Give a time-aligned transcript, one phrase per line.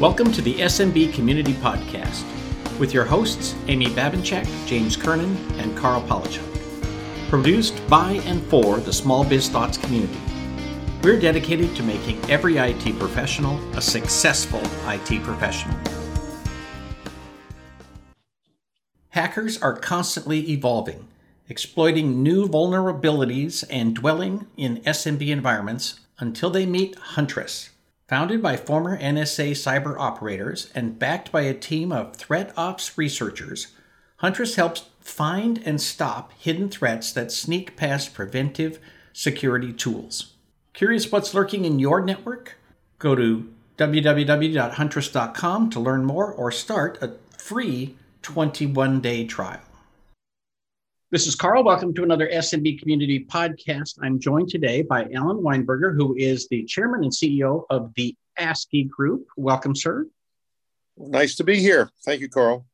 [0.00, 2.24] Welcome to the SMB Community Podcast
[2.78, 7.28] with your hosts, Amy Babinchak, James Kernan, and Karl Palachuk.
[7.28, 10.18] Produced by and for the Small Biz Thoughts community.
[11.02, 15.76] We're dedicated to making every IT professional a successful IT professional.
[19.10, 21.08] Hackers are constantly evolving,
[21.46, 27.68] exploiting new vulnerabilities and dwelling in SMB environments until they meet Huntress
[28.10, 33.68] Founded by former NSA cyber operators and backed by a team of threat ops researchers,
[34.16, 38.80] Huntress helps find and stop hidden threats that sneak past preventive
[39.12, 40.32] security tools.
[40.72, 42.56] Curious what's lurking in your network?
[42.98, 49.60] Go to www.huntress.com to learn more or start a free 21 day trial.
[51.12, 51.64] This is Karl.
[51.64, 53.98] Welcome to another SMB Community Podcast.
[54.00, 58.84] I'm joined today by Alan Weinberger, who is the chairman and CEO of the ASCII
[58.84, 59.26] Group.
[59.36, 60.06] Welcome, sir.
[60.96, 61.90] Nice to be here.
[62.04, 62.64] Thank you, Karl.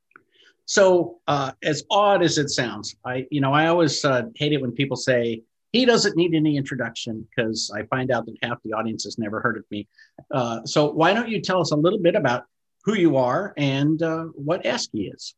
[0.66, 4.60] So, uh, as odd as it sounds, I, you know, I always uh, hate it
[4.60, 5.40] when people say
[5.72, 9.40] he doesn't need any introduction because I find out that half the audience has never
[9.40, 9.88] heard of me.
[10.30, 12.44] Uh, so, why don't you tell us a little bit about
[12.84, 15.34] who you are and uh, what ASCII is?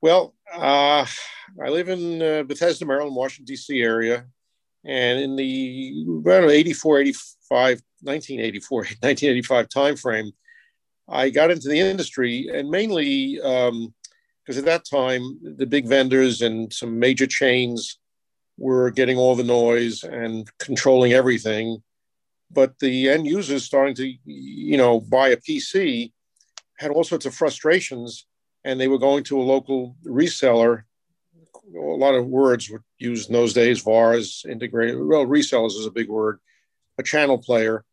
[0.00, 1.04] Well, uh,
[1.62, 3.80] I live in uh, Bethesda, Maryland, Washington, D.C.
[3.80, 4.26] area.
[4.84, 10.32] And in the around 84, 85, 1984, 1985 timeframe,
[11.08, 13.94] I got into the industry and mainly because um,
[14.58, 17.98] at that time, the big vendors and some major chains
[18.58, 21.82] were getting all the noise and controlling everything.
[22.50, 26.12] But the end users starting to, you know, buy a PC
[26.78, 28.26] had all sorts of frustrations
[28.64, 30.82] and they were going to a local reseller.
[31.74, 35.90] A lot of words were used in those days, VARs, integrated, well, resellers is a
[35.90, 36.38] big word,
[36.98, 37.84] a channel player.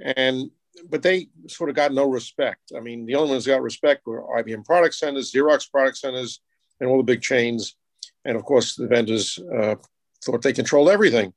[0.00, 0.50] And
[0.88, 2.72] but they sort of got no respect.
[2.76, 6.40] I mean, the only ones that got respect were IBM product centers, Xerox product centers,
[6.80, 7.76] and all the big chains.
[8.24, 9.76] And of course, the vendors uh,
[10.24, 11.34] thought they controlled everything.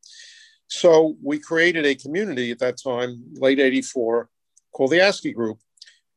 [0.68, 4.30] So we created a community at that time, late 84,
[4.72, 5.60] called the ASCII Group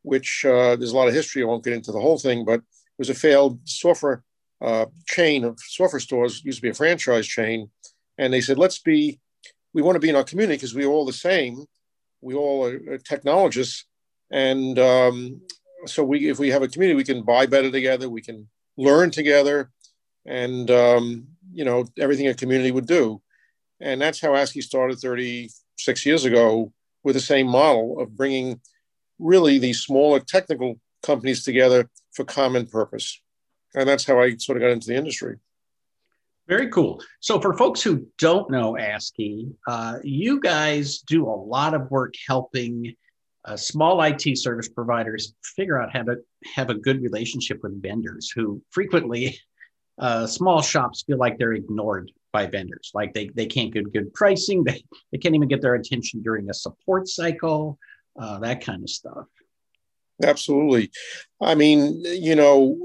[0.02, 1.42] which uh, there's a lot of history.
[1.42, 4.24] I won't get into the whole thing, but it was a failed software
[4.60, 6.42] uh, chain of software stores.
[6.44, 7.70] Used to be a franchise chain,
[8.16, 9.20] and they said, "Let's be.
[9.72, 11.64] We want to be in our community because we're all the same.
[12.20, 13.84] We all are technologists,
[14.30, 15.40] and um,
[15.86, 18.08] so we, if we have a community, we can buy better together.
[18.08, 19.70] We can learn together,
[20.26, 23.20] and um, you know everything a community would do.
[23.80, 26.72] And that's how ASCII started 36 years ago
[27.04, 28.60] with the same model of bringing
[29.18, 33.20] really these smaller technical companies together for common purpose.
[33.74, 35.36] And that's how I sort of got into the industry.
[36.48, 37.02] Very cool.
[37.20, 42.14] So, for folks who don't know ASCII, uh, you guys do a lot of work
[42.26, 42.96] helping
[43.44, 46.16] uh, small IT service providers figure out how to
[46.54, 49.38] have a good relationship with vendors who frequently
[49.98, 52.92] uh, small shops feel like they're ignored by vendors.
[52.94, 56.48] Like they, they can't get good pricing, they, they can't even get their attention during
[56.48, 57.78] a support cycle
[58.18, 59.26] uh, that kind of stuff.
[60.22, 60.90] Absolutely.
[61.40, 62.76] I mean, you know,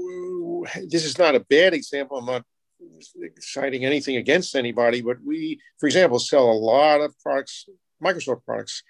[0.88, 2.18] this is not a bad example.
[2.18, 2.44] I'm not
[3.40, 7.66] citing anything against anybody, but we, for example, sell a lot of products,
[8.02, 8.82] Microsoft products,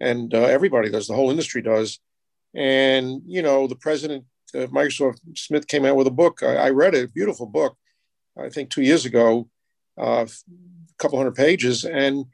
[0.00, 1.98] and uh, everybody does, the whole industry does.
[2.54, 4.24] And, you know, the president
[4.54, 6.42] of Microsoft, Smith, came out with a book.
[6.42, 7.76] I, I read it, a beautiful book,
[8.38, 9.48] I think two years ago,
[9.98, 11.84] uh, a couple hundred pages.
[11.84, 12.26] And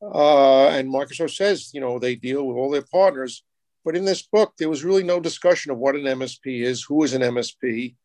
[0.00, 3.42] uh, and Microsoft says, you know, they deal with all their partners.
[3.84, 7.02] But in this book, there was really no discussion of what an MSP is, who
[7.02, 7.96] is an MSP.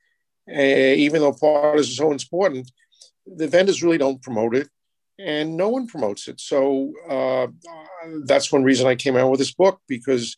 [0.50, 2.70] Uh, even though partners are so important,
[3.26, 4.70] the vendors really don't promote it,
[5.18, 6.40] and no one promotes it.
[6.42, 7.48] So uh,
[8.26, 10.38] that's one reason I came out with this book because,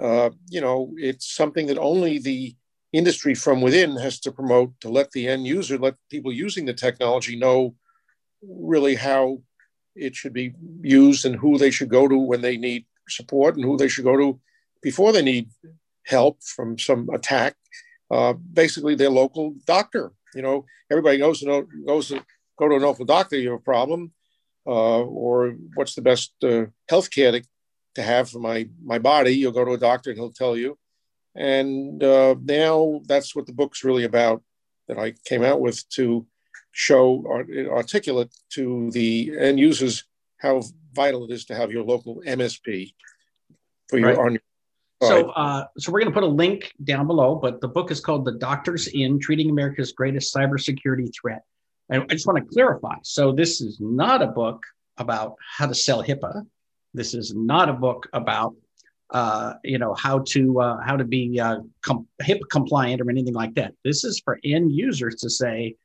[0.00, 2.56] uh, you know, it's something that only the
[2.92, 6.72] industry from within has to promote to let the end user, let people using the
[6.72, 7.74] technology know
[8.42, 9.40] really how
[9.94, 13.64] it should be used and who they should go to when they need support and
[13.64, 14.40] who they should go to
[14.82, 15.48] before they need
[16.04, 17.54] help from some attack.
[18.10, 20.12] Uh, basically, their local doctor.
[20.34, 22.22] You know, everybody knows to know, goes to
[22.58, 23.36] go to a local doctor.
[23.36, 24.12] You have a problem,
[24.66, 27.42] uh, or what's the best uh, health care to,
[27.94, 29.32] to have for my my body?
[29.32, 30.78] You'll go to a doctor and he'll tell you.
[31.34, 34.42] And uh, now that's what the book's really about.
[34.88, 36.26] That I came out with to
[36.70, 40.04] show or articulate to the end users
[40.36, 40.62] how
[40.92, 42.92] vital it is to have your local MSP
[43.88, 44.18] for your right.
[44.18, 44.42] on your
[45.02, 48.00] so, uh, so we're going to put a link down below, but the book is
[48.00, 51.42] called "The Doctors in Treating America's Greatest Cybersecurity Threat."
[51.88, 52.96] And I just want to clarify.
[53.02, 54.62] So, this is not a book
[54.96, 56.46] about how to sell HIPAA.
[56.94, 58.54] This is not a book about
[59.10, 63.34] uh, you know how to uh, how to be uh, com- HIP compliant or anything
[63.34, 63.74] like that.
[63.84, 65.76] This is for end users to say,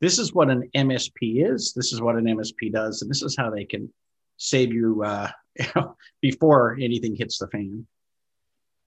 [0.00, 3.36] this is what an MSP is, this is what an MSP does, and this is
[3.36, 3.92] how they can
[4.38, 5.28] save you, uh,
[5.58, 7.86] you know, before anything hits the fan.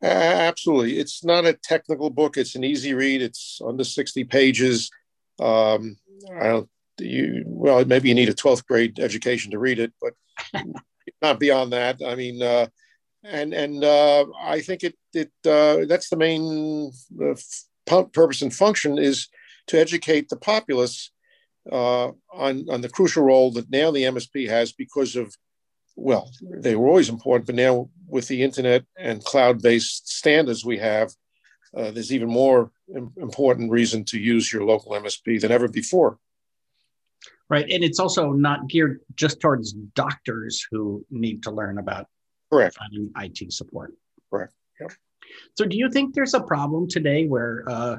[0.03, 2.35] Absolutely, it's not a technical book.
[2.35, 3.21] It's an easy read.
[3.21, 4.91] It's under sixty pages.
[5.39, 5.95] Um,
[6.39, 6.69] I don't.
[6.99, 10.13] You well, maybe you need a twelfth grade education to read it, but
[11.21, 12.01] not beyond that.
[12.05, 12.67] I mean, uh,
[13.23, 16.91] and and uh, I think it it uh, that's the main
[17.21, 19.29] uh, purpose and function is
[19.67, 21.11] to educate the populace
[21.71, 25.33] uh, on on the crucial role that now the MSP has because of
[25.95, 30.77] well they were always important but now with the internet and cloud based standards we
[30.77, 31.11] have
[31.75, 32.71] uh, there's even more
[33.17, 36.19] important reason to use your local MSP than ever before.
[37.49, 42.07] Right, and it's also not geared just towards doctors who need to learn about
[42.51, 42.77] Correct.
[42.77, 43.93] finding IT support.
[44.31, 44.53] Correct.
[44.79, 44.91] Yep.
[45.55, 47.97] So, do you think there's a problem today where uh,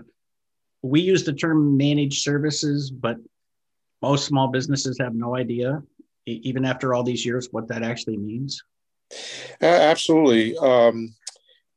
[0.83, 3.17] we use the term managed services, but
[4.03, 5.83] most small businesses have no idea,
[6.27, 8.63] even after all these years, what that actually means?
[9.63, 10.57] Uh, absolutely.
[10.57, 11.15] Um,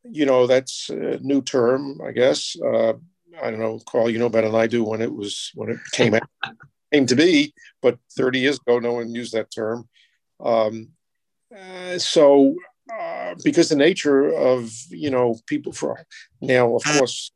[0.03, 2.55] you know, that's a new term, I guess.
[2.59, 2.94] Uh,
[3.41, 5.79] I don't know, Karl, you know better than I do when it was when it
[5.91, 6.27] came out,
[6.94, 9.88] came to be, but 30 years ago, no one used that term.
[10.39, 10.89] Um,
[11.55, 12.55] uh, so,
[12.91, 16.03] uh, because the nature of you know people for
[16.41, 17.31] now, of course,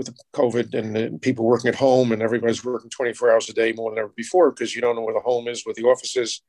[0.00, 3.90] with COVID and people working at home and everybody's working 24 hours a day more
[3.90, 6.40] than ever before because you don't know where the home is, where the office is.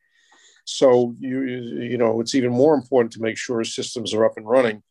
[0.64, 4.48] So you you know it's even more important to make sure systems are up and
[4.48, 4.84] running.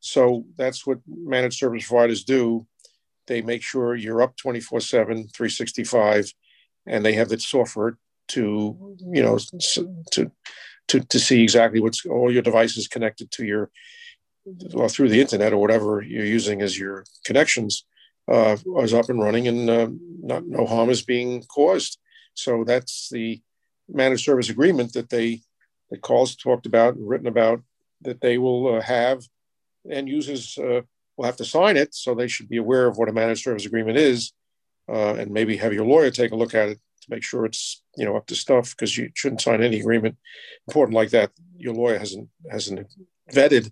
[0.00, 2.66] So that's what managed service providers do.
[3.26, 6.30] They make sure you're up 24 7, 365,
[6.86, 7.96] and they have the software
[8.28, 9.38] to, you know,
[10.12, 10.30] to
[10.88, 13.70] to, to see exactly what's all your devices connected to your
[14.74, 17.86] well through the internet or whatever you're using as your connections
[18.28, 19.88] uh, is up and running and uh,
[20.22, 21.98] not, no harm is being caused.
[22.34, 23.40] So that's the
[23.88, 25.42] managed service agreement that they
[25.90, 27.62] that Karl's talked about and written about
[28.00, 29.22] that they will uh, have
[29.88, 30.80] and users uh,
[31.16, 31.94] will have to sign it.
[31.94, 34.32] So they should be aware of what a managed service agreement is
[34.88, 37.82] uh, and maybe have your lawyer take a look at it to make sure it's
[37.96, 40.16] you know up to stuff because you shouldn't sign any agreement
[40.66, 42.86] important like that your lawyer hasn't hasn't
[43.32, 43.70] vetted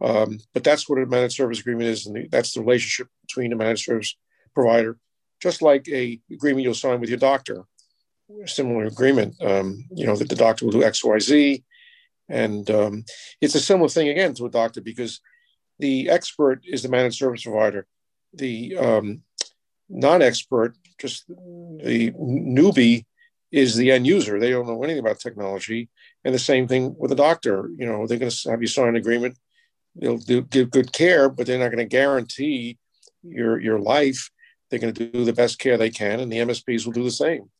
[0.00, 3.56] um, but that's what a managed service agreement is and that's the relationship between a
[3.56, 4.16] managed service
[4.54, 4.98] provider
[5.42, 7.64] just like a agreement you'll sign with your doctor
[8.42, 11.62] a similar agreement um, you know that the doctor will do xyz
[12.28, 13.04] and um,
[13.40, 15.20] it's a similar thing again to a doctor because
[15.78, 17.86] the expert is the managed service provider
[18.32, 19.22] the um,
[19.88, 23.04] non-expert, just the newbie,
[23.52, 24.38] is the end user.
[24.38, 25.88] They don't know anything about technology.
[26.24, 27.70] And the same thing with a doctor.
[27.76, 29.38] You know, they're going to have you sign an agreement.
[29.98, 32.78] They'll do, give good care, but they're not going to guarantee
[33.22, 34.30] your your life.
[34.70, 37.10] They're going to do the best care they can, and the MSPs will do the
[37.10, 37.50] same.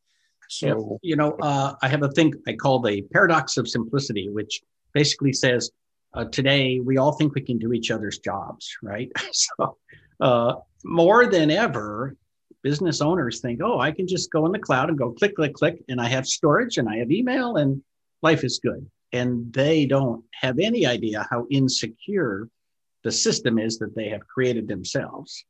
[0.49, 4.63] So, you know, uh, I have a thing I call the paradox of simplicity, which
[4.93, 5.71] basically says
[6.15, 9.11] uh, today we all think we can do each other's jobs, right?
[9.33, 9.77] so,
[10.21, 10.55] uh,
[10.85, 12.17] more than ever,
[12.63, 15.55] business owners think, oh, I can just go in the cloud and go click, click,
[15.55, 17.83] click, and I have storage and I have email and
[18.23, 18.89] life is good.
[19.13, 22.49] And they don't have any idea how insecure
[23.05, 25.45] the system is that they have created themselves.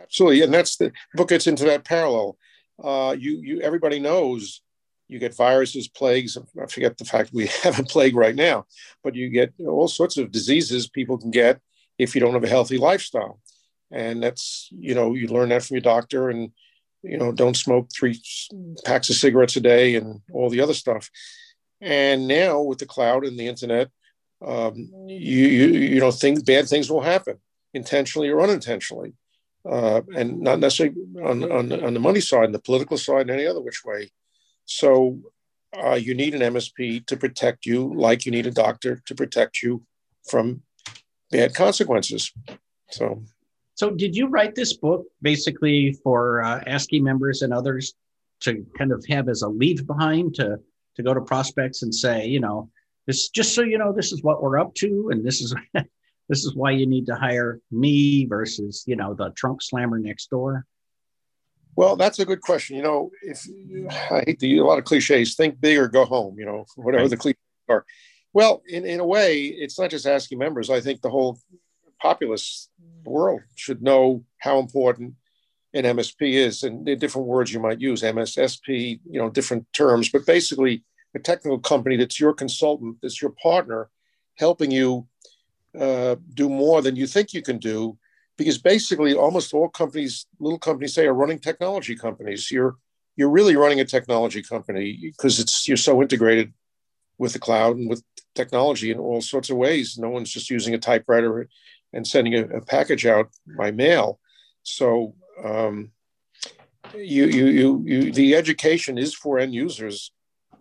[0.00, 2.38] Absolutely, and that's the book gets into that parallel.
[2.82, 4.62] Uh, you, you, everybody knows
[5.10, 6.38] you get viruses, plagues.
[6.38, 8.66] I forget the fact we have a plague right now,
[9.02, 11.60] but you get all sorts of diseases people can get
[11.98, 13.40] if you don't have a healthy lifestyle.
[13.90, 16.52] And that's, you know, you learn that from your doctor and,
[17.02, 18.20] you know, don't smoke three
[18.84, 21.10] packs of cigarettes a day and all the other stuff.
[21.80, 23.90] And now with the cloud and the internet,
[24.46, 27.38] um, you, you, you know, think bad things will happen
[27.74, 29.14] intentionally or unintentionally.
[29.68, 33.30] Uh, and not necessarily on, on, on the money side and the political side and
[33.30, 34.10] any other which way.
[34.64, 35.18] So
[35.76, 39.62] uh, you need an MSP to protect you, like you need a doctor to protect
[39.62, 39.82] you
[40.26, 40.62] from
[41.30, 42.32] bad consequences.
[42.90, 43.22] So,
[43.74, 47.94] so did you write this book basically for uh, ASCII members and others
[48.40, 50.58] to kind of have as a leave behind to
[50.96, 52.70] to go to prospects and say, you know,
[53.06, 55.54] this just so you know, this is what we're up to, and this is
[56.28, 60.30] this is why you need to hire me versus you know the trunk slammer next
[60.30, 60.64] door.
[61.76, 62.76] Well, that's a good question.
[62.76, 63.46] You know, if
[64.10, 66.36] I hate to use a lot of cliches, think big or go home.
[66.38, 67.10] You know, whatever right.
[67.10, 67.84] the cliches are.
[68.32, 70.70] Well, in, in a way, it's not just ASCII members.
[70.70, 71.38] I think the whole
[72.00, 72.68] populace
[73.04, 75.14] world should know how important
[75.72, 80.08] an MSP is, and the different words you might use, MSSP, you know, different terms,
[80.08, 80.82] but basically
[81.14, 83.88] a technical company that's your consultant, that's your partner,
[84.36, 85.06] helping you
[85.78, 87.96] uh, do more than you think you can do
[88.36, 92.50] because basically almost all companies, little companies say are running technology companies.
[92.50, 92.76] You're
[93.16, 96.54] you're really running a technology company because it's you're so integrated
[97.18, 98.02] with the cloud and with
[98.34, 99.98] technology in all sorts of ways.
[99.98, 101.48] No one's just using a typewriter
[101.92, 104.18] and sending a, a package out by mail.
[104.62, 105.90] So um,
[106.94, 110.12] you, you, you, you, the education is for end users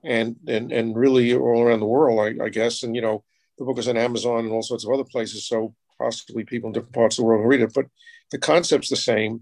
[0.03, 2.83] and, and, and really all around the world, I, I guess.
[2.83, 3.24] And, you know,
[3.57, 5.48] the book is on Amazon and all sorts of other places.
[5.48, 7.86] So possibly people in different parts of the world will read it, but
[8.31, 9.41] the concept's the same.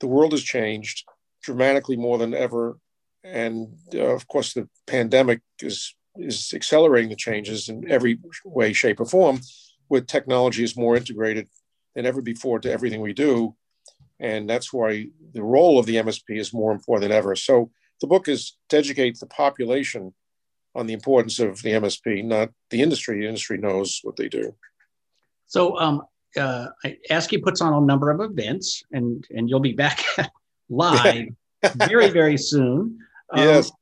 [0.00, 1.04] The world has changed
[1.42, 2.78] dramatically more than ever.
[3.24, 9.00] And uh, of course, the pandemic is, is accelerating the changes in every way, shape,
[9.00, 9.40] or form,
[9.88, 11.48] with technology is more integrated
[11.94, 13.54] than ever before to everything we do.
[14.22, 17.34] And that's why the role of the MSP is more important than ever.
[17.34, 20.14] So the book is to educate the population
[20.76, 23.20] on the importance of the MSP, not the industry.
[23.20, 24.54] The industry knows what they do.
[25.46, 26.02] So um,
[26.36, 26.68] uh,
[27.10, 30.02] ASCII puts on a number of events, and and you'll be back
[30.70, 31.26] live
[31.74, 32.98] very very soon.
[33.32, 33.72] Um, yes.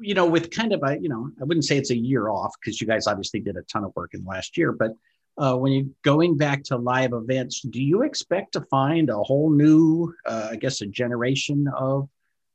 [0.00, 2.54] You know, with kind of a you know, I wouldn't say it's a year off
[2.60, 4.92] because you guys obviously did a ton of work in the last year, but
[5.40, 9.50] uh, when you're going back to live events, do you expect to find a whole
[9.50, 12.08] new, uh, I guess, a generation of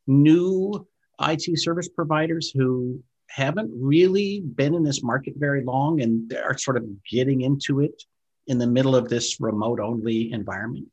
[0.05, 0.87] new
[1.19, 6.77] IT service providers who haven't really been in this market very long and are sort
[6.77, 8.03] of getting into it
[8.45, 10.87] in the middle of this remote only environment?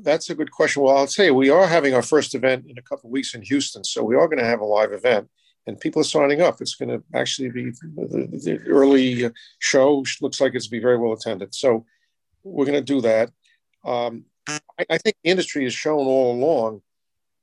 [0.00, 0.82] That's a good question.
[0.82, 3.42] Well, I'll tell you, we are having our first event in a couple weeks in
[3.42, 3.84] Houston.
[3.84, 5.28] So we are going to have a live event
[5.66, 6.60] and people are signing up.
[6.60, 11.12] It's going to actually be the, the early show looks like it's be very well
[11.12, 11.54] attended.
[11.54, 11.84] So
[12.42, 13.30] we're going to do that.
[13.84, 16.82] Um, I, I, think the industry has shown all along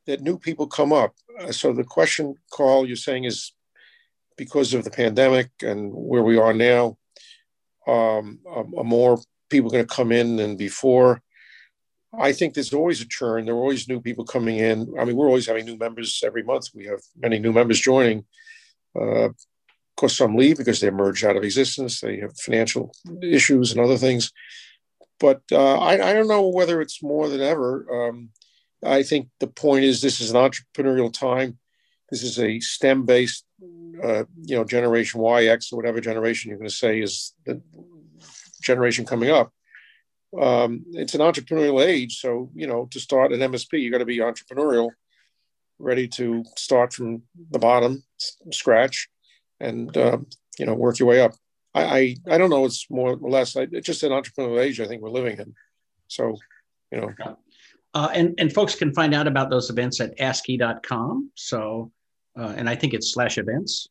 [0.06, 1.14] that new people come up.
[1.40, 3.54] Uh, so the question, Karl, you're saying is
[4.38, 6.98] because of the pandemic and where we are now,
[7.88, 8.40] um,
[8.72, 11.22] more people going to come in than before.
[12.18, 13.46] I think there's always a churn.
[13.46, 14.94] There are always new people coming in.
[15.00, 16.68] I mean, we're always having new members every month.
[16.74, 18.26] We have many new members joining.
[18.96, 19.36] Uh, of
[19.96, 22.02] course, some leave because they're merged out of existence.
[22.02, 22.92] They have financial
[23.22, 24.32] issues and other things.
[25.20, 28.10] But uh, I, I, don't know whether it's more than ever.
[28.10, 28.30] Um,
[28.84, 31.60] I think the point is this is an entrepreneurial time.
[32.10, 33.46] This is a STEM-based,
[34.04, 37.62] uh, you know, Generation Y, X, or whatever generation you're going to say is the
[38.62, 39.54] generation coming up
[40.40, 42.20] um, it's an entrepreneurial age.
[42.20, 44.92] So, you know, to start an MSP, you got to be entrepreneurial,
[45.80, 48.04] ready to start from the bottom,
[48.52, 49.10] scratch,
[49.60, 50.18] and, uh,
[50.58, 51.34] you know, work your way up.
[51.74, 54.88] I, I, I, don't know, it's more or less, it's just an entrepreneurial age I
[54.88, 55.54] think we're living in.
[56.08, 56.38] So,
[56.92, 57.38] you know.
[57.94, 61.32] Uh, and, and folks can find out about those events at ASCII.com.
[61.36, 61.92] So,
[62.38, 63.88] uh, and I think it's slash events.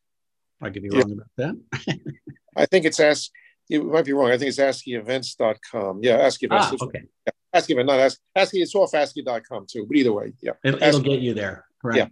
[0.61, 1.45] I could be wrong yeah.
[1.45, 1.97] about that.
[2.55, 3.31] I think it's ask
[3.71, 4.29] it might be wrong.
[4.29, 6.01] I think it's ASCIIevents.com.
[6.03, 6.67] Yeah, ASCII events.
[6.81, 7.03] Ah, okay.
[7.25, 8.19] Yeah, ASCII event, not ASCII.
[8.35, 9.85] ASCII, it's off ASCII.com too.
[9.87, 10.51] But either way, yeah.
[10.63, 11.65] It, will get you there.
[11.81, 11.97] Right.
[11.97, 12.07] Yeah.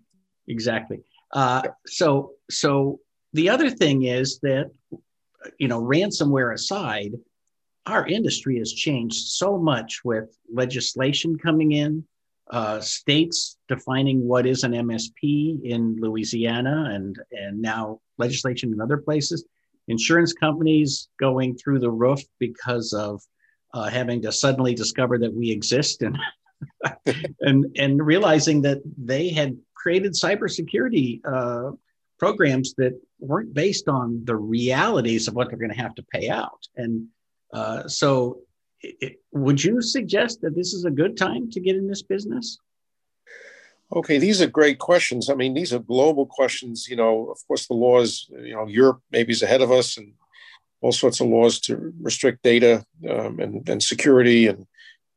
[0.48, 1.01] Exactly.
[1.34, 1.72] Uh, yeah.
[1.86, 3.01] So, so
[3.34, 4.72] the other thing is that,
[5.58, 7.12] you know, ransomware aside,
[7.86, 12.06] our industry has changed so much with legislation coming in,
[12.51, 18.98] uh, states defining what is an MSP in Louisiana, and and now legislation in other
[18.98, 19.46] places
[19.89, 23.22] insurance companies going through the roof because of
[23.74, 26.17] uh, having to suddenly discover that we exist and
[27.41, 31.72] and and realizing that they had created cybersecurity uh,
[32.17, 36.29] programs that weren't based on the realities of what they're going to have to pay
[36.29, 36.67] out.
[36.75, 37.08] And
[37.53, 38.41] uh, so,
[38.81, 42.58] it, would you suggest that this is a good time to get in this business?
[43.96, 45.29] Okay, these are great questions.
[45.29, 46.88] I mean, these are global questions.
[46.88, 50.13] You know, of course, the laws, you know, Europe maybe is ahead of us and
[50.81, 54.46] all sorts of laws to restrict data um, and, and security.
[54.46, 54.67] And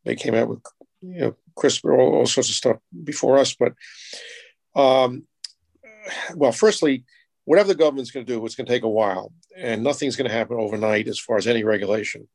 [0.04, 0.60] they came out with,
[1.02, 3.54] you know, CRISPR, all, all sorts of stuff before us.
[3.54, 3.74] But,
[4.74, 5.26] um,
[6.34, 7.04] well, firstly,
[7.44, 10.30] whatever the government's going to do, it's going to take a while and nothing's going
[10.30, 12.26] to happen overnight as far as any regulation.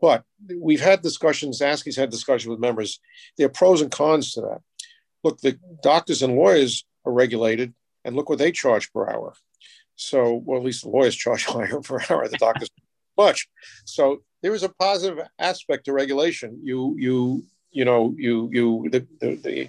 [0.00, 0.24] But
[0.56, 3.00] we've had discussions, ASCII's had discussions with members.
[3.36, 4.62] There are pros and cons to that
[5.24, 9.34] look, the doctors and lawyers are regulated, and look what they charge per hour.
[9.96, 12.28] So, well, at least the lawyers charge higher per hour.
[12.28, 12.70] The doctors
[13.18, 13.48] much.
[13.84, 16.60] So there is a positive aspect to regulation.
[16.62, 19.68] You you you know you you the the the,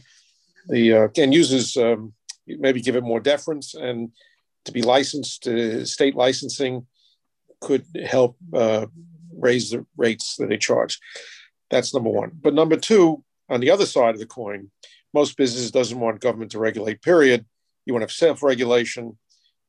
[0.68, 2.13] the uh, uses um,
[2.48, 4.12] maybe give it more deference and
[4.65, 6.86] to be licensed uh, state licensing
[7.62, 8.86] could help uh,
[9.38, 11.00] raise the rates that they charge.
[11.70, 12.32] That's number one.
[12.34, 14.72] But number two, on the other side of the coin,
[15.13, 17.46] most businesses doesn't want government to regulate period
[17.89, 19.18] you want to have self-regulation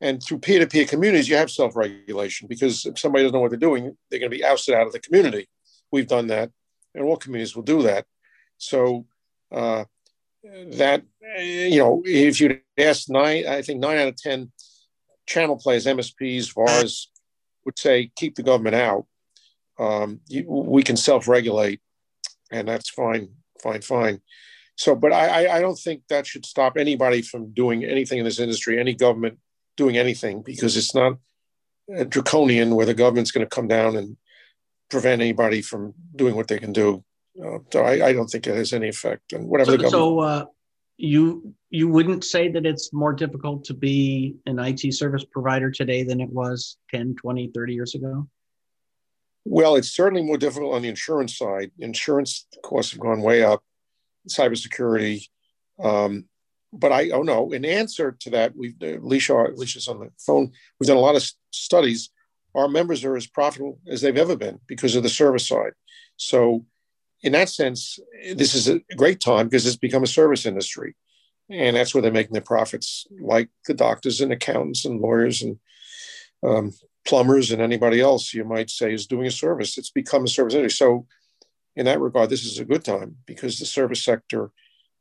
[0.02, 3.97] And through peer-to-peer communities, you have self-regulation because if somebody doesn't know what they're doing,
[4.11, 5.49] they're going to be ousted out of the community.
[5.90, 6.50] We've done that,
[6.94, 8.04] and all communities will do that.
[8.59, 9.06] So
[9.50, 9.85] uh,
[10.42, 11.02] that
[11.38, 14.52] you know, if you ask nine, I think nine out of ten
[15.26, 17.11] channel players, MSPs, VARs
[17.64, 19.06] would say keep the government out.
[19.78, 21.80] Um, you, we can self-regulate,
[22.52, 23.30] and that's fine,
[23.62, 24.20] fine, fine.
[24.80, 28.40] So, but I, I don't think that should stop anybody from doing anything in this
[28.40, 29.38] industry, any government
[29.76, 31.18] doing anything, because it's not
[32.08, 34.16] draconian where the government's going to come down and
[34.88, 37.04] prevent anybody from doing what they can do.
[37.38, 39.92] Uh, so I, I, don't think it has any effect on whatever so, the government.
[39.92, 40.44] So uh,
[40.96, 46.04] you you wouldn't say that it's more difficult to be an IT service provider today
[46.04, 48.26] than it was 10, 20, 30 years ago?
[49.44, 51.70] Well, it's certainly more difficult on the insurance side.
[51.78, 53.62] Insurance costs have gone way up
[54.28, 55.26] cybersecurity.
[55.82, 56.26] Um,
[56.72, 57.52] but I oh no.
[57.52, 60.52] In answer to that, we've uh, Alicia, Alicia's on the phone.
[60.78, 62.10] We've done a lot of studies.
[62.54, 65.72] Our members are as profitable as they've ever been because of the service side.
[66.16, 66.64] So,
[67.22, 67.98] in that sense,
[68.34, 70.94] this is a great time because it's become a service industry,
[71.48, 73.06] and that's where they're making their profits.
[73.20, 75.58] Like the doctors and accountants and lawyers and
[76.42, 76.72] um,
[77.06, 79.78] plumbers and anybody else you might say is doing a service.
[79.78, 80.86] It's become a service industry.
[80.86, 81.06] So
[81.76, 84.50] in that regard, this is a good time because the service sector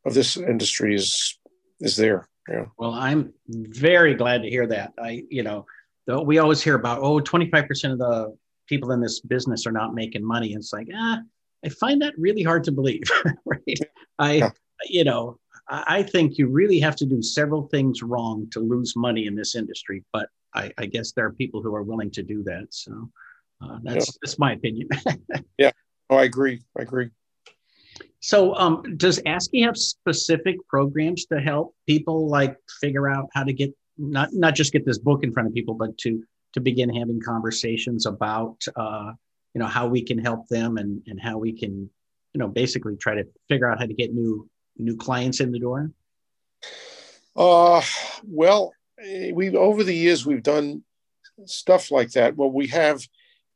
[0.05, 1.39] of this industry is
[1.79, 2.27] is there.
[2.47, 2.65] Yeah.
[2.77, 4.93] Well, I'm very glad to hear that.
[5.01, 5.65] I, you know,
[6.07, 8.35] the, we always hear about oh, 25% of the
[8.67, 10.53] people in this business are not making money.
[10.53, 11.19] And it's like, ah,
[11.63, 13.03] I find that really hard to believe.
[13.45, 13.79] right?
[14.17, 14.49] I, yeah.
[14.85, 18.95] you know, I, I think you really have to do several things wrong to lose
[18.95, 20.03] money in this industry.
[20.11, 22.67] But I, I guess there are people who are willing to do that.
[22.71, 23.09] So
[23.61, 24.13] uh, that's yeah.
[24.21, 24.89] that's my opinion.
[25.57, 25.71] yeah.
[26.09, 26.61] Oh, I agree.
[26.77, 27.09] I agree.
[28.21, 33.53] So, um, does ASCII have specific programs to help people like figure out how to
[33.53, 36.23] get not not just get this book in front of people, but to
[36.53, 39.11] to begin having conversations about uh,
[39.53, 41.89] you know how we can help them and and how we can
[42.33, 45.59] you know basically try to figure out how to get new new clients in the
[45.59, 45.91] door?
[47.35, 47.81] Uh,
[48.23, 48.73] well,
[49.33, 50.83] we over the years we've done
[51.45, 52.35] stuff like that.
[52.35, 53.01] Well, we have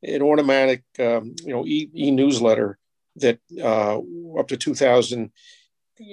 [0.03, 2.77] an automatic, um, you know, e, e newsletter
[3.17, 3.99] that uh,
[4.39, 5.31] up to 2,000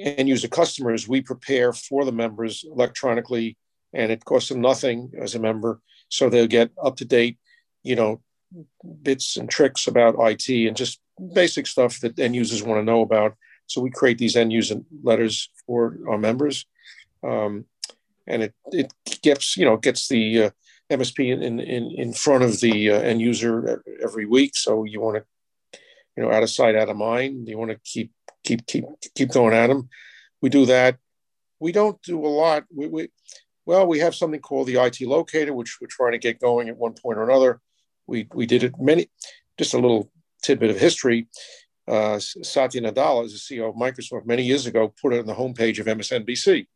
[0.05, 3.57] end user customers we prepare for the members electronically,
[3.93, 7.39] and it costs them nothing as a member, so they'll get up to date,
[7.83, 8.21] you know,
[9.03, 11.01] bits and tricks about IT and just
[11.33, 13.37] basic stuff that end users want to know about.
[13.67, 16.67] So we create these end user letters for our members,
[17.23, 17.67] um,
[18.27, 20.51] and it it gets you know gets the uh,
[20.91, 24.57] MSP in, in, in front of the uh, end user every week.
[24.57, 25.79] So you want to,
[26.17, 27.49] you know, out of sight, out of mind.
[27.49, 28.13] You want to keep
[28.45, 29.89] keep keep keep going at them.
[30.43, 30.99] We do that.
[31.61, 32.65] We don't do a lot.
[32.75, 33.09] We, we
[33.67, 36.77] well, we have something called the IT locator, which we're trying to get going at
[36.77, 37.61] one point or another.
[38.07, 39.09] We we did it many.
[39.59, 40.11] Just a little
[40.43, 41.29] tidbit of history.
[41.87, 45.35] Uh, Satya Nadella, as the CEO of Microsoft, many years ago, put it on the
[45.35, 46.67] homepage of MSNBC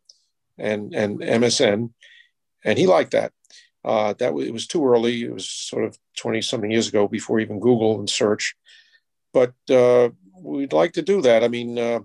[0.59, 1.91] and and MSN,
[2.65, 3.33] and he liked that.
[3.85, 5.25] Uh, that it was too early.
[5.25, 8.55] It was sort of 20 something years ago before even Google and search.
[9.33, 11.45] But uh, we'd like to do that.
[11.45, 12.01] I mean, uh,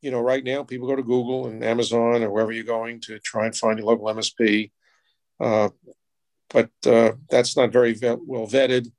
[0.00, 3.18] you know, right now people go to Google and Amazon or wherever you're going to
[3.18, 4.70] try and find a local MSP.
[5.38, 5.68] Uh,
[6.50, 8.90] but uh, that's not very well vetted,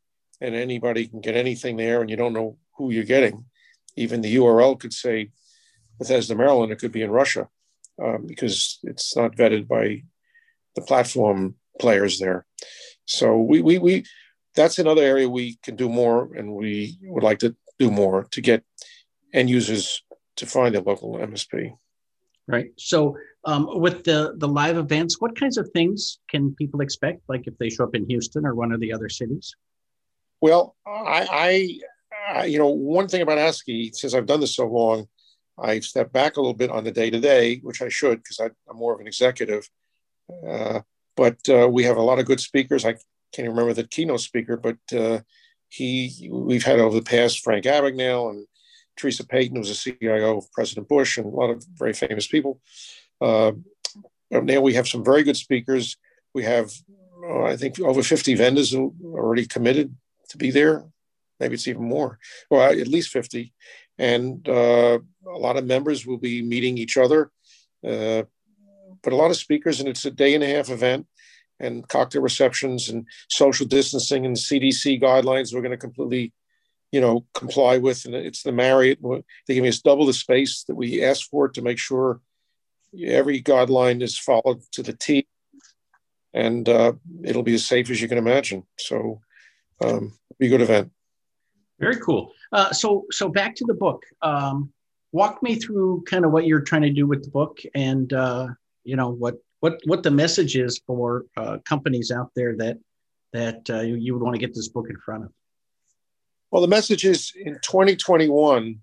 [0.42, 3.46] and anybody can get anything there, and you don't know who you're getting.
[3.96, 5.32] Even the URL could say
[6.00, 6.72] Bethesda, Maryland.
[6.72, 7.48] It could be in Russia
[8.04, 10.04] um, because it's not vetted by
[10.76, 12.46] the platform players there.
[13.06, 14.06] So we, we, we,
[14.56, 18.42] that's another area we can do more, and we would like to do more to
[18.42, 18.64] get
[19.34, 20.04] end users
[20.38, 21.74] to find a local MSP.
[22.48, 22.72] Right.
[22.78, 27.22] So um, with the the live events, what kinds of things can people expect?
[27.28, 29.56] Like if they show up in Houston or one of the other cities?
[30.42, 34.68] Well, I, I, I you know, one thing about ASCII, since I've done this so
[34.68, 35.08] long,
[35.58, 38.40] I step back a little bit on the day to day, which I should because
[38.40, 39.70] I'm more of an executive.
[40.46, 40.82] Uh,
[41.16, 42.86] but uh, we have a lot of good speakers.
[42.86, 42.96] I
[43.34, 45.20] can't remember the keynote speaker, but uh,
[45.70, 48.48] he we've had over the past Frank Abagnale and
[48.98, 52.62] Theresa Payton, who's the CIO of President Bush, and a lot of very famous people.
[53.20, 53.54] Uh,
[54.32, 55.98] now we have some very good speakers.
[56.34, 56.72] We have,
[57.24, 59.96] uh, I think, over 50 vendors already committed
[60.30, 60.86] to be there.
[61.40, 63.54] Maybe it's even more, well, at least 50.
[63.98, 67.32] And uh, a lot of members will be meeting each other.
[67.86, 68.24] Uh,
[69.04, 71.08] but a lot of speakers, and it's a day and a half event,
[71.60, 76.34] and cocktail receptions and social distancing and CDC guidelines we're going to completely,
[76.92, 78.06] you know, comply with.
[78.06, 79.00] And it's the Marriott.
[79.48, 82.22] They give us double the space that we asked for to make sure
[83.02, 85.28] every guideline is followed to the T.
[86.34, 88.64] and uh, it'll be as safe as you can imagine.
[88.78, 89.22] So,
[89.82, 90.92] um, be a good event.
[91.80, 92.32] Very cool.
[92.52, 94.04] Uh, so, so back to the book.
[94.22, 94.72] Um,
[95.12, 98.48] walk me through kind of what you're trying to do with the book, and uh,
[98.84, 102.78] you know what what what the message is for uh, companies out there that
[103.32, 105.32] that uh, you, you would want to get this book in front of.
[106.52, 108.80] Well, the message is in 2021,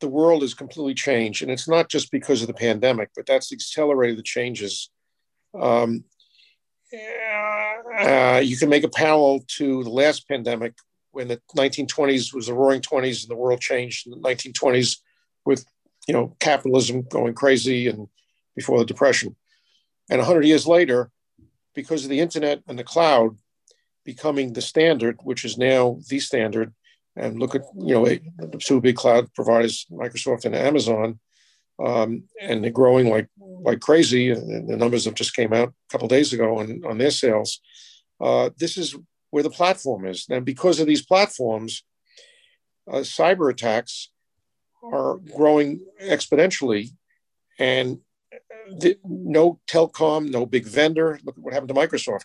[0.00, 3.52] the world has completely changed, and it's not just because of the pandemic, but that's
[3.52, 4.90] accelerated the changes.
[5.60, 6.04] Um,
[7.98, 10.74] uh, you can make a parallel to the last pandemic
[11.10, 14.98] when the 1920s was the roaring 20s and the world changed in the 1920s
[15.44, 15.64] with
[16.06, 18.06] you know capitalism going crazy and
[18.56, 19.36] before the depression.
[20.10, 21.10] And 100 years later
[21.74, 23.36] because of the internet and the cloud
[24.04, 26.72] becoming the standard which is now the standard
[27.16, 31.18] and look at you know the two big cloud providers microsoft and amazon
[31.84, 34.30] um, and they're growing like like crazy.
[34.30, 37.60] And the numbers have just came out a couple days ago on, on their sales.
[38.20, 38.96] Uh, this is
[39.30, 40.26] where the platform is.
[40.30, 41.84] And because of these platforms
[42.90, 44.10] uh, cyber attacks
[44.82, 46.90] are growing exponentially.
[47.58, 47.98] And
[48.78, 52.24] the, no telecom no big vendor look at what happened to microsoft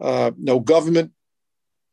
[0.00, 1.12] uh, no government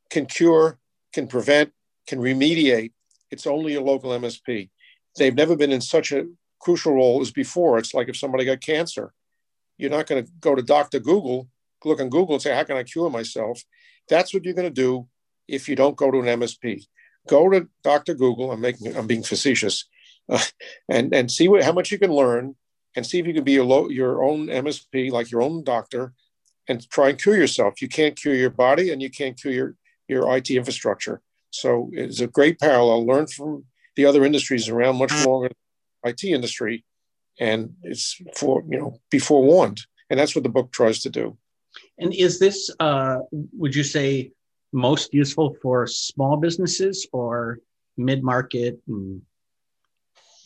[0.10, 0.80] can cure
[1.13, 1.71] can prevent
[2.08, 2.91] can remediate
[3.32, 4.69] it's only a local msp
[5.17, 6.26] they've never been in such a
[6.60, 7.78] crucial role as before.
[7.78, 9.13] It's like if somebody got cancer,
[9.78, 11.00] you're not going to go to Dr.
[11.00, 11.47] Google,
[11.86, 13.62] look on Google and say, How can I cure myself?
[14.10, 15.08] That's what you're going to do
[15.47, 16.86] if you don't go to an MSP.
[17.28, 18.13] Go to Dr.
[18.13, 18.52] Google.
[18.52, 19.86] I'm making, I'm being facetious,
[20.30, 20.43] uh,
[20.89, 22.56] and and see what how much you can learn,
[22.97, 26.13] and see if you can be your lo- your own MSP, like your own doctor,
[26.67, 27.81] and try and cure yourself.
[27.81, 29.75] You can't cure your body, and you can't cure your
[30.10, 31.21] your IT infrastructure.
[31.51, 33.05] So it's a great parallel.
[33.05, 36.83] Learn from the other industries around much longer than IT industry,
[37.39, 39.79] and it's for you know be forewarned,
[40.10, 41.38] and that's what the book tries to do.
[41.99, 44.31] And is this, uh, would you say,
[44.73, 47.60] most useful for small businesses or
[47.95, 48.79] mid market?
[48.88, 49.21] And...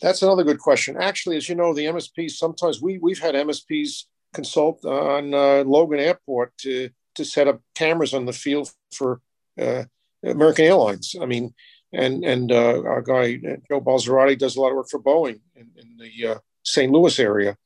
[0.02, 0.98] That's another good question.
[0.98, 6.00] Actually, as you know, the MSPs sometimes we we've had MSPs consult on uh, Logan
[6.00, 9.22] Airport to to set up cameras on the field for
[9.60, 9.84] uh,
[10.24, 11.16] American Airlines.
[11.22, 11.54] I mean,
[11.94, 13.36] and and uh, our guy
[13.68, 16.92] Joe Balzarati does a lot of work for Boeing in, in the uh, St.
[16.92, 17.58] Louis area.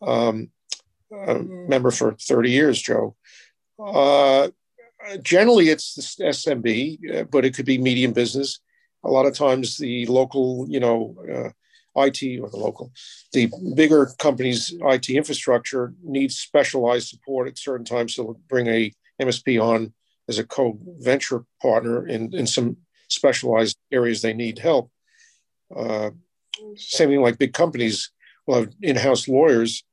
[0.00, 0.50] Um,
[1.10, 3.14] member for 30 years, Joe.
[3.78, 4.48] Uh,
[5.22, 8.60] generally, it's the SMB, uh, but it could be medium business.
[9.04, 11.50] A lot of times, the local, you know, uh,
[11.96, 12.92] IT or the local,
[13.32, 18.14] the bigger companies' IT infrastructure needs specialized support at certain times.
[18.14, 19.92] So bring a MSP on
[20.28, 22.76] as a co-venture partner in, in some
[23.08, 24.90] specialized areas they need help.
[25.74, 26.10] Uh,
[26.76, 28.10] same thing like big companies
[28.46, 29.84] will have in-house lawyers.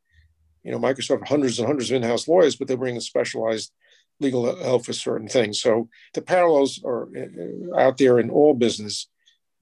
[0.63, 3.71] You know, Microsoft hundreds and hundreds of in-house lawyers, but they bring a specialized
[4.19, 5.59] legal help for certain things.
[5.59, 9.07] So the parallels are uh, out there in all business.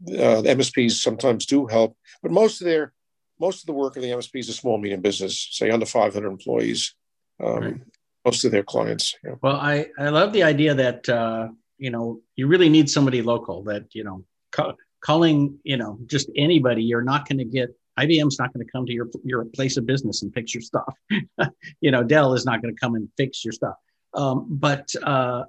[0.07, 2.93] Uh, the MSPs sometimes do help, but most of their
[3.39, 6.93] most of the work of the MSPs is small medium business, say under 500 employees.
[7.43, 7.75] Um, right.
[8.25, 9.15] Most of their clients.
[9.23, 9.35] Yeah.
[9.41, 13.63] Well, I I love the idea that uh, you know you really need somebody local
[13.63, 18.39] that you know ca- calling you know just anybody you're not going to get IBM's
[18.39, 20.93] not going to come to your your place of business and fix your stuff.
[21.81, 23.75] you know, Dell is not going to come and fix your stuff.
[24.13, 25.43] Um, but uh,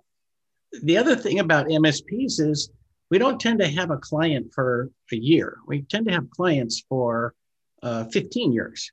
[0.83, 2.71] the other thing about MSPs is
[3.11, 5.59] we don't tend to have a client for a year.
[5.67, 7.35] We tend to have clients for
[7.83, 8.91] uh, 15 years,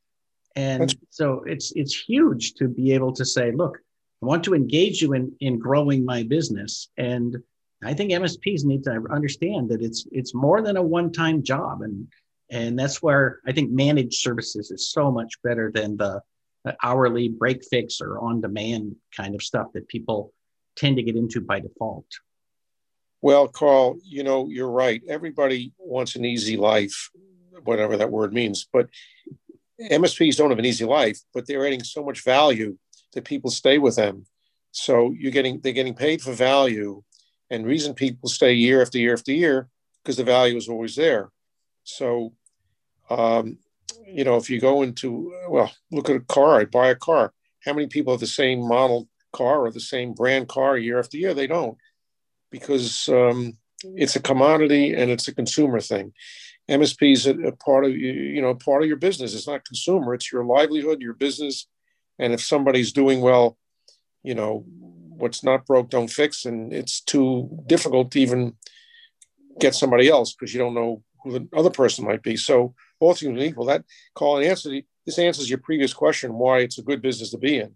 [0.55, 3.77] and That's- so it's it's huge to be able to say, look,
[4.21, 6.89] I want to engage you in, in growing my business.
[6.97, 7.37] And
[7.83, 11.81] I think MSPs need to understand that it's it's more than a one-time job.
[11.83, 12.07] And
[12.49, 16.21] and that's where I think managed services is so much better than the,
[16.63, 20.33] the hourly break fix or on-demand kind of stuff that people
[20.75, 22.05] tend to get into by default.
[23.21, 25.01] Well, Karl, you know, you're right.
[25.07, 27.09] Everybody wants an easy life,
[27.63, 28.67] whatever that word means.
[28.71, 28.89] But
[29.79, 32.77] MSPs don't have an easy life, but they're adding so much value
[33.13, 34.25] that people stay with them.
[34.71, 37.03] So you're getting they're getting paid for value,
[37.49, 39.69] and reason people stay year after year after year
[40.03, 41.31] because the value is always there.
[41.83, 42.33] So,
[43.09, 43.57] um,
[44.05, 46.59] you know, if you go into well, look at a car.
[46.59, 47.33] I buy a car.
[47.65, 51.17] How many people have the same model car or the same brand car year after
[51.17, 51.33] year?
[51.33, 51.77] They don't,
[52.59, 56.13] because um, it's a commodity and it's a consumer thing.
[56.69, 59.33] MSP is a, a part of you know part of your business.
[59.33, 60.13] It's not consumer.
[60.13, 61.67] It's your livelihood, your business,
[62.19, 63.57] and if somebody's doing well,
[64.23, 66.45] you know, what's not broke, don't fix.
[66.45, 68.53] And it's too difficult to even
[69.59, 72.35] get somebody else because you don't know who the other person might be.
[72.35, 74.69] So all things equal, that call and answer,
[75.05, 77.73] this answers your previous question, why it's a good business to be in.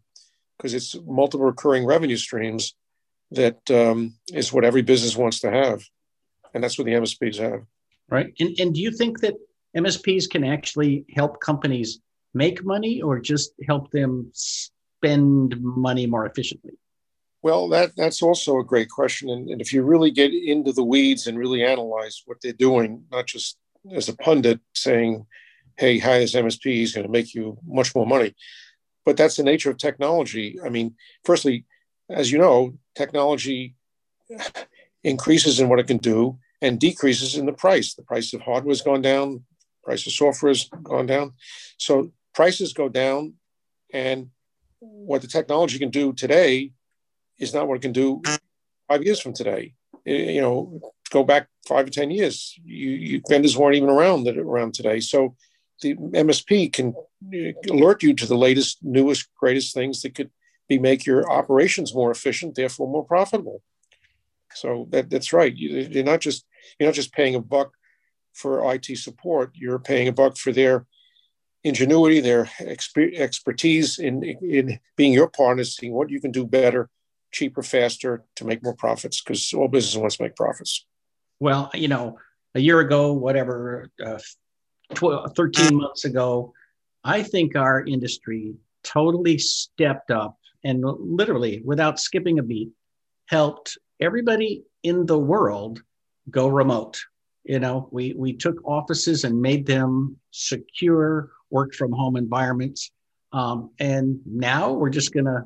[0.58, 2.76] because it's multiple recurring revenue streams
[3.32, 5.84] that um, is what every business wants to have.
[6.54, 7.62] And that's what the MSPs have.
[8.10, 8.34] Right.
[8.39, 9.36] And, and do you think that
[9.76, 12.00] MSPs can actually help companies
[12.34, 16.74] make money or just help them spend money more efficiently?
[17.41, 19.30] Well, that that's also a great question.
[19.30, 23.04] And, and, if you really get into the weeds and really analyze what they're doing,
[23.12, 23.58] not just
[23.91, 25.26] as a pundit saying,
[25.78, 28.36] hey, hire this MSP is going to make you much more money.
[29.06, 30.60] But that's the nature of technology.
[30.63, 31.65] I mean, firstly,
[32.12, 33.76] as you know, technology
[35.04, 37.93] increases in what it can do and decreases in the price.
[37.93, 39.43] The price of hardware has gone down,
[39.84, 41.34] price of software has gone down.
[41.78, 43.34] So prices go down,
[43.93, 44.30] and
[44.80, 46.71] what the technology can do today
[47.39, 48.21] is not what it can do
[48.88, 49.74] five years from today.
[50.06, 54.38] You know, go back five or ten years, you, you vendors weren't even around that
[54.38, 55.00] around today.
[55.00, 55.36] So
[55.82, 56.93] the MSP can
[57.69, 60.32] alert you to the latest, newest, greatest things that could
[60.72, 63.62] be make your operations more efficient, therefore more profitable.
[64.54, 65.54] So that, that's right.
[65.54, 66.46] You, are not just
[66.80, 67.74] you're not just paying a buck
[68.34, 69.52] for IT support.
[69.54, 70.86] You're paying a buck for their
[71.66, 76.90] ingenuity, their exper- expertise in in being your partner, seeing what you can do better,
[77.32, 79.22] cheaper, faster to make more profits.
[79.22, 80.86] Because all business wants to make profits.
[81.42, 82.18] Well, you know,
[82.56, 84.20] a year ago, whatever, uh,
[84.94, 86.54] 12, 13 months ago,
[87.04, 88.54] I think our industry
[88.84, 92.69] totally stepped up and literally, without skipping a beat,
[93.28, 95.82] helped everybody in the world
[96.30, 97.00] go remote.
[97.43, 102.91] You know, we, we took offices and made them secure work from home environments.
[103.34, 105.45] Um, and now we're just going to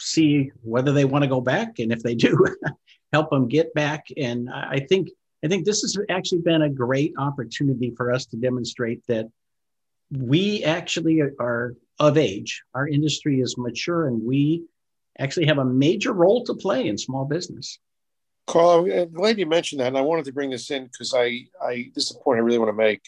[0.00, 1.78] see whether they want to go back.
[1.78, 2.36] And if they do,
[3.12, 4.06] help them get back.
[4.16, 5.08] And I think
[5.44, 9.26] I think this has actually been a great opportunity for us to demonstrate that
[10.10, 12.62] we actually are of age.
[12.74, 14.64] Our industry is mature and we
[15.18, 17.78] actually have a major role to play in small business.
[18.46, 19.88] Karl, I'm glad you mentioned that.
[19.88, 22.42] And I wanted to bring this in because I, I, this is a point I
[22.42, 23.02] really want to make.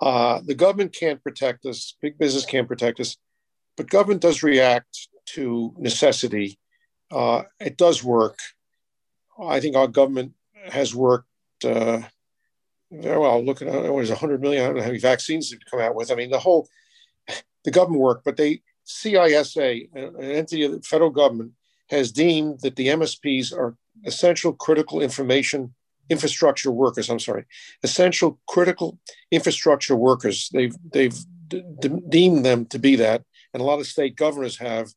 [0.00, 3.16] Uh, the government can't protect us, big business can't protect us,
[3.76, 6.58] but government does react to necessity.
[7.10, 8.38] Uh, it does work.
[9.40, 10.32] I think our government
[10.70, 11.28] has worked
[11.64, 12.02] uh,
[12.90, 14.62] well, look at it was 100 million.
[14.62, 16.10] I don't know how many vaccines have come out with.
[16.10, 16.68] I mean, the whole
[17.64, 21.52] the government work, but they CISA, an entity of the federal government,
[21.90, 25.74] has deemed that the MSPs are essential critical information
[26.10, 27.08] infrastructure workers.
[27.08, 27.44] I'm sorry,
[27.82, 28.98] essential critical
[29.30, 30.50] infrastructure workers.
[30.52, 31.16] They've they've
[32.08, 33.22] deemed them to be that,
[33.52, 34.92] and a lot of state governors have,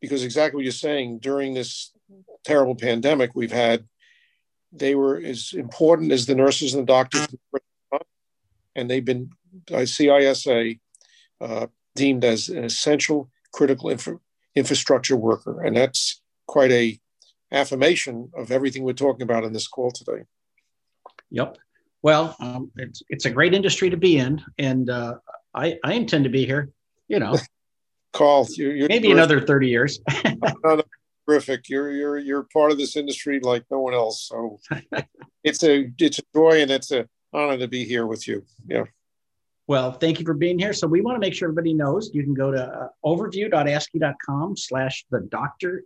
[0.00, 1.18] because exactly what you're saying.
[1.18, 1.92] During this
[2.44, 3.86] terrible pandemic, we've had
[4.72, 7.26] they were as important as the nurses and the doctors,
[8.76, 9.30] and they've been
[9.66, 10.78] CISA
[11.40, 14.20] uh, deemed as an essential critical infra-
[14.54, 16.98] infrastructure worker, and that's quite a
[17.52, 20.24] affirmation of everything we're talking about in this call today.
[21.30, 21.58] Yep.
[22.02, 25.16] Well, um, it's it's a great industry to be in, and uh,
[25.54, 26.70] I I intend to be here.
[27.08, 27.36] You know,
[28.12, 30.00] Karl, you're, you're maybe another thirty years.
[30.24, 30.82] no, no,
[31.28, 31.68] terrific.
[31.68, 34.26] You're you're you're part of this industry like no one else.
[34.28, 34.60] So
[35.44, 38.44] it's a it's a joy and it's an honor to be here with you.
[38.66, 38.84] Yeah.
[39.70, 40.72] Well, thank you for being here.
[40.72, 45.06] So we want to make sure everybody knows you can go to uh, overview.ascii.com slash
[45.12, 45.84] the doctor,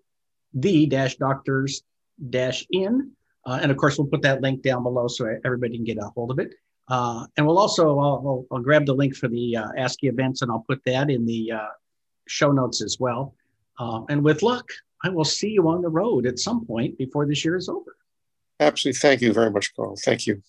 [0.54, 1.82] the dash doctors
[2.30, 3.10] dash in.
[3.44, 6.10] Uh, and of course, we'll put that link down below so everybody can get a
[6.14, 6.54] hold of it.
[6.88, 10.40] Uh, and we'll also, I'll, I'll, I'll, grab the link for the uh, ASCII events
[10.40, 11.68] and I'll put that in the uh,
[12.26, 13.34] show notes as well.
[13.78, 14.66] Uh, and with luck,
[15.02, 17.94] I will see you on the road at some point before this year is over.
[18.60, 18.98] Absolutely.
[18.98, 19.94] Thank you very much, Karl.
[20.02, 20.42] Thank you.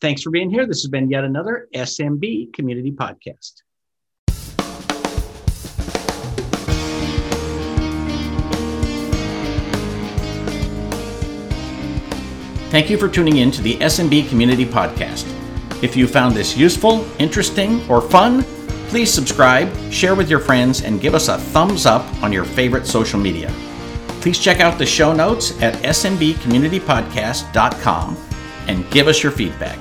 [0.00, 0.66] Thanks for being here.
[0.66, 3.62] This has been yet another SMB Community Podcast.
[12.70, 15.26] Thank you for tuning in to the SMB Community Podcast.
[15.82, 18.44] If you found this useful, interesting, or fun,
[18.88, 22.86] Please subscribe, share with your friends, and give us a thumbs up on your favorite
[22.86, 23.52] social media.
[24.22, 28.27] Please check out the show notes at smbcommunitypodcast.com
[28.68, 29.78] and give us your feedback.